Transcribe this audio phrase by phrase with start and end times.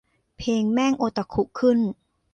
[0.37, 1.79] เพลงแม่งโอตาคุขึ้น